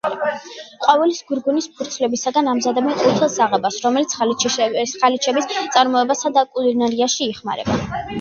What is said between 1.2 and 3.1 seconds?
გვირგვინის ფურცლებისაგან ამზადებენ